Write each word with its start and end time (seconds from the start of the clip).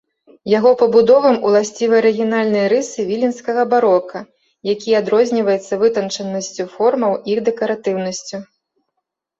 Яго 0.51 0.69
пабудовам 0.81 1.35
уласцівы 1.49 1.95
арыгінальныя 2.01 2.63
рысы 2.73 2.99
віленскага 3.11 3.67
барока, 3.75 4.19
які 4.73 4.89
адрозніваецца 5.03 5.73
вытанчанасцю 5.85 6.63
формаў 6.75 7.11
і 7.35 7.43
дэкаратыўнасцю. 7.51 8.47